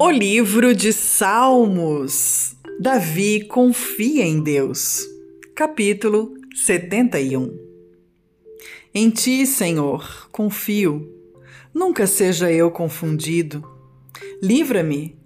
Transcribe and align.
O 0.00 0.12
livro 0.12 0.72
de 0.76 0.92
Salmos. 0.92 2.54
Davi 2.78 3.44
confia 3.46 4.24
em 4.24 4.40
Deus. 4.40 5.04
Capítulo 5.56 6.34
71. 6.54 7.58
Em 8.94 9.10
ti, 9.10 9.44
Senhor, 9.44 10.28
confio. 10.30 11.12
Nunca 11.74 12.06
seja 12.06 12.48
eu 12.52 12.70
confundido. 12.70 13.68
Livra-me 14.40 15.18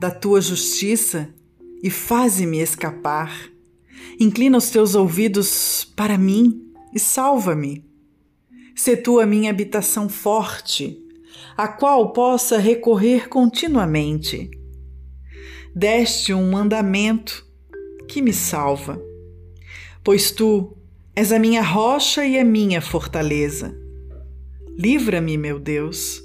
da 0.00 0.10
tua 0.10 0.40
justiça 0.40 1.32
e 1.80 1.88
faze-me 1.88 2.58
escapar. 2.58 3.32
Inclina 4.18 4.58
os 4.58 4.68
teus 4.68 4.96
ouvidos 4.96 5.84
para 5.94 6.18
mim 6.18 6.72
e 6.92 6.98
salva-me. 6.98 7.84
Se 8.74 8.96
tu 8.96 9.20
a 9.20 9.26
minha 9.26 9.48
habitação 9.48 10.08
forte, 10.08 11.05
a 11.56 11.68
qual 11.68 12.12
possa 12.12 12.58
recorrer 12.58 13.28
continuamente. 13.28 14.50
Deste 15.74 16.32
um 16.32 16.50
mandamento 16.50 17.46
que 18.08 18.22
me 18.22 18.32
salva, 18.32 19.00
pois 20.02 20.30
tu 20.30 20.76
és 21.14 21.32
a 21.32 21.38
minha 21.38 21.62
rocha 21.62 22.24
e 22.24 22.38
a 22.38 22.44
minha 22.44 22.80
fortaleza. 22.80 23.76
Livra-me, 24.76 25.38
meu 25.38 25.58
Deus, 25.58 26.22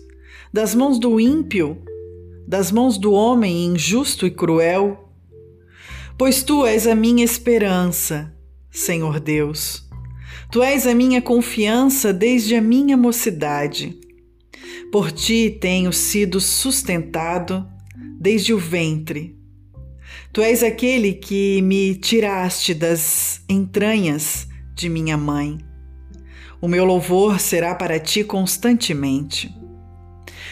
das 0.51 0.75
mãos 0.75 0.99
do 0.99 1.19
ímpio, 1.19 1.81
das 2.45 2.71
mãos 2.71 2.97
do 2.97 3.13
homem 3.13 3.65
injusto 3.67 4.27
e 4.27 4.31
cruel, 4.31 5.09
pois 6.17 6.43
tu 6.43 6.65
és 6.65 6.85
a 6.85 6.93
minha 6.93 7.23
esperança, 7.23 8.35
Senhor 8.69 9.19
Deus. 9.19 9.89
Tu 10.51 10.61
és 10.61 10.85
a 10.85 10.93
minha 10.93 11.21
confiança 11.21 12.11
desde 12.11 12.55
a 12.55 12.61
minha 12.61 12.97
mocidade. 12.97 14.00
Por 14.91 15.09
ti 15.11 15.49
tenho 15.49 15.93
sido 15.93 16.41
sustentado 16.41 17.65
desde 18.19 18.53
o 18.53 18.57
ventre. 18.57 19.39
Tu 20.33 20.41
és 20.41 20.63
aquele 20.63 21.13
que 21.13 21.61
me 21.61 21.95
tiraste 21.95 22.73
das 22.73 23.41
entranhas 23.47 24.47
de 24.75 24.89
minha 24.89 25.15
mãe. 25.15 25.59
O 26.59 26.67
meu 26.67 26.83
louvor 26.83 27.39
será 27.39 27.73
para 27.73 27.99
ti 27.99 28.23
constantemente. 28.23 29.55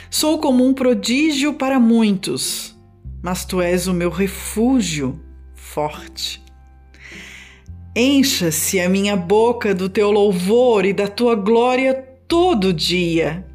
Sou 0.09 0.39
como 0.39 0.65
um 0.65 0.73
prodígio 0.73 1.53
para 1.53 1.79
muitos, 1.79 2.75
mas 3.21 3.43
tu 3.43 3.61
és 3.61 3.87
o 3.87 3.93
meu 3.93 4.09
refúgio 4.09 5.19
forte. 5.53 6.41
Encha-se 7.95 8.79
a 8.79 8.87
minha 8.87 9.17
boca 9.17 9.75
do 9.75 9.89
teu 9.89 10.09
louvor 10.09 10.85
e 10.85 10.93
da 10.93 11.07
tua 11.07 11.35
glória 11.35 11.93
todo 12.27 12.73
dia. 12.73 13.48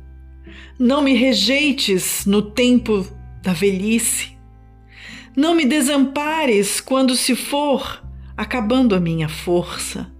Não 0.78 1.02
me 1.02 1.14
rejeites 1.14 2.26
no 2.26 2.42
tempo 2.42 3.06
da 3.42 3.52
velhice. 3.52 4.36
Não 5.36 5.54
me 5.54 5.64
desampares 5.64 6.80
quando 6.80 7.14
se 7.14 7.36
for 7.36 8.02
acabando 8.36 8.94
a 8.94 9.00
minha 9.00 9.28
força. 9.28 10.12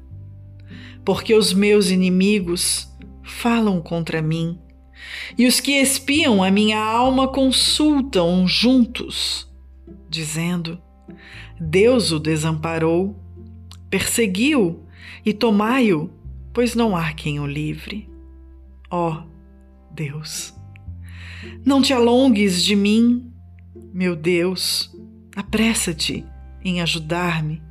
Porque 1.04 1.34
os 1.34 1.52
meus 1.52 1.90
inimigos 1.90 2.88
falam 3.22 3.80
contra 3.80 4.22
mim, 4.22 4.58
e 5.36 5.46
os 5.46 5.60
que 5.60 5.72
espiam 5.72 6.42
a 6.42 6.50
minha 6.50 6.78
alma 6.78 7.28
consultam 7.28 8.46
juntos, 8.46 9.50
dizendo: 10.08 10.80
Deus 11.60 12.12
o 12.12 12.18
desamparou, 12.18 13.16
perseguiu 13.90 14.84
e 15.24 15.32
tomai-o, 15.32 16.10
pois 16.52 16.74
não 16.74 16.96
há 16.96 17.12
quem 17.12 17.40
o 17.40 17.46
livre. 17.46 18.08
Ó, 18.90 19.10
oh, 19.10 19.33
Deus. 19.94 20.52
Não 21.64 21.80
te 21.80 21.92
alongues 21.92 22.62
de 22.62 22.74
mim, 22.74 23.32
meu 23.92 24.16
Deus, 24.16 24.90
apressa-te 25.36 26.26
em 26.64 26.80
ajudar-me. 26.80 27.62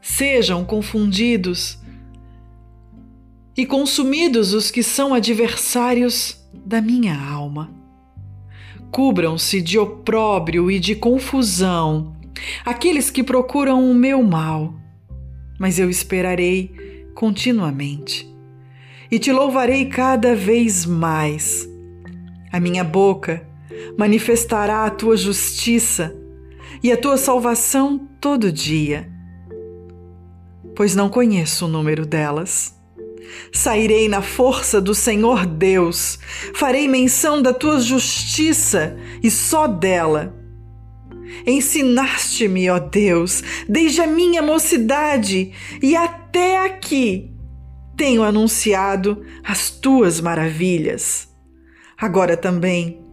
Sejam 0.00 0.64
confundidos 0.64 1.78
e 3.56 3.66
consumidos 3.66 4.54
os 4.54 4.70
que 4.70 4.82
são 4.82 5.12
adversários 5.12 6.40
da 6.64 6.80
minha 6.80 7.20
alma. 7.20 7.70
Cubram-se 8.90 9.60
de 9.60 9.78
opróbrio 9.78 10.70
e 10.70 10.78
de 10.78 10.94
confusão 10.94 12.16
aqueles 12.64 13.10
que 13.10 13.22
procuram 13.22 13.90
o 13.90 13.94
meu 13.94 14.22
mal, 14.22 14.74
mas 15.58 15.78
eu 15.78 15.90
esperarei 15.90 16.70
continuamente 17.14 18.29
e 19.10 19.18
te 19.18 19.32
louvarei 19.32 19.86
cada 19.86 20.34
vez 20.34 20.86
mais. 20.86 21.68
A 22.52 22.60
minha 22.60 22.84
boca 22.84 23.46
manifestará 23.98 24.84
a 24.84 24.90
tua 24.90 25.16
justiça 25.16 26.14
e 26.82 26.92
a 26.92 26.96
tua 26.96 27.16
salvação 27.16 28.08
todo 28.20 28.52
dia, 28.52 29.10
pois 30.74 30.94
não 30.94 31.08
conheço 31.08 31.66
o 31.66 31.68
número 31.68 32.06
delas. 32.06 32.78
Sairei 33.52 34.08
na 34.08 34.22
força 34.22 34.80
do 34.80 34.94
Senhor 34.94 35.46
Deus, 35.46 36.18
farei 36.54 36.88
menção 36.88 37.40
da 37.40 37.52
tua 37.52 37.80
justiça 37.80 38.96
e 39.22 39.30
só 39.30 39.66
dela. 39.66 40.34
Ensinaste-me, 41.46 42.68
ó 42.68 42.78
Deus, 42.78 43.42
desde 43.68 44.00
a 44.00 44.06
minha 44.06 44.42
mocidade 44.42 45.52
e 45.80 45.94
até 45.94 46.64
aqui 46.64 47.30
tenho 48.00 48.22
anunciado 48.22 49.22
as 49.44 49.68
tuas 49.68 50.22
maravilhas. 50.22 51.28
Agora 51.98 52.34
também, 52.34 53.04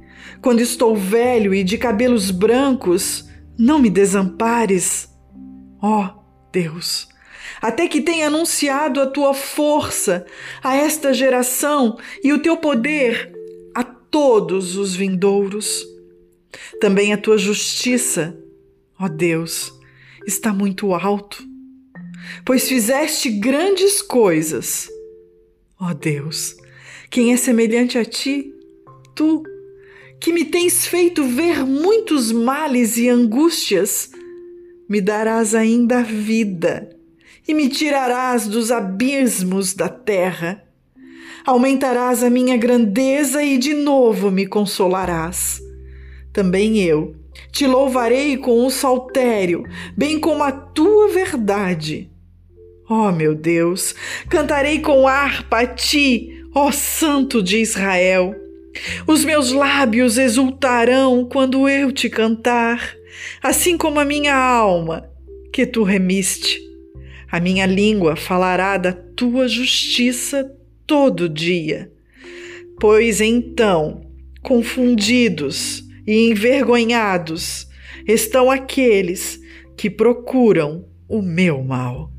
quando 0.41 0.61
estou 0.61 0.95
velho 0.95 1.53
e 1.53 1.61
de 1.61 1.77
cabelos 1.77 2.31
brancos, 2.31 3.27
não 3.59 3.79
me 3.79 3.89
desampares. 3.89 5.09
Ó 5.81 6.05
oh, 6.05 6.23
Deus, 6.53 7.09
até 7.61 7.85
que 7.89 7.99
tenha 7.99 8.27
anunciado 8.27 9.01
a 9.01 9.07
tua 9.07 9.33
força 9.33 10.25
a 10.63 10.73
esta 10.77 11.13
geração 11.13 11.97
e 12.23 12.31
o 12.31 12.39
teu 12.41 12.55
poder 12.55 13.33
a 13.75 13.83
todos 13.83 14.77
os 14.77 14.95
vindouros. 14.95 15.85
Também 16.79 17.11
a 17.11 17.17
tua 17.17 17.37
justiça, 17.37 18.41
ó 18.97 19.09
Deus, 19.09 19.69
está 20.25 20.53
muito 20.53 20.93
alto 20.93 21.56
pois 22.45 22.67
fizeste 22.67 23.29
grandes 23.29 24.01
coisas. 24.01 24.89
Ó 25.79 25.93
Deus, 25.93 26.55
quem 27.09 27.33
é 27.33 27.37
semelhante 27.37 27.97
a 27.97 28.05
ti? 28.05 28.53
Tu, 29.15 29.43
que 30.19 30.33
me 30.33 30.45
tens 30.45 30.85
feito 30.85 31.23
ver 31.23 31.65
muitos 31.65 32.31
males 32.31 32.97
e 32.97 33.09
angústias, 33.09 34.09
me 34.89 35.01
darás 35.01 35.53
ainda 35.53 36.01
vida 36.03 36.89
e 37.47 37.53
me 37.53 37.69
tirarás 37.69 38.47
dos 38.47 38.71
abismos 38.71 39.73
da 39.73 39.87
terra. 39.87 40.63
Aumentarás 41.45 42.23
a 42.23 42.29
minha 42.29 42.57
grandeza 42.57 43.41
e 43.41 43.57
de 43.57 43.73
novo 43.73 44.29
me 44.29 44.45
consolarás. 44.45 45.61
Também 46.33 46.81
eu 46.83 47.15
te 47.51 47.65
louvarei 47.65 48.37
com 48.37 48.65
o 48.65 48.69
saltério, 48.69 49.63
bem 49.95 50.19
como 50.19 50.43
a 50.43 50.51
tua 50.51 51.07
verdade. 51.07 52.11
Oh, 52.89 53.11
meu 53.11 53.35
Deus, 53.35 53.93
cantarei 54.29 54.79
com 54.79 55.09
harpa 55.09 55.59
a 55.59 55.67
ti, 55.67 56.41
ó 56.55 56.71
Santo 56.71 57.43
de 57.43 57.57
Israel. 57.57 58.33
Os 59.05 59.25
meus 59.25 59.51
lábios 59.51 60.17
exultarão 60.17 61.25
quando 61.25 61.67
eu 61.67 61.91
te 61.91 62.09
cantar, 62.09 62.95
assim 63.43 63.77
como 63.77 63.99
a 63.99 64.05
minha 64.05 64.33
alma, 64.33 65.09
que 65.51 65.65
tu 65.65 65.83
remiste. 65.83 66.61
A 67.29 67.41
minha 67.41 67.65
língua 67.65 68.15
falará 68.15 68.77
da 68.77 68.93
tua 68.93 69.49
justiça 69.49 70.49
todo 70.85 71.27
dia. 71.27 71.91
Pois 72.79 73.19
então, 73.19 73.99
confundidos 74.41 75.83
e 76.07 76.29
envergonhados 76.29 77.67
estão 78.07 78.49
aqueles 78.49 79.41
que 79.75 79.89
procuram 79.89 80.85
o 81.09 81.21
meu 81.21 81.61
mal. 81.61 82.16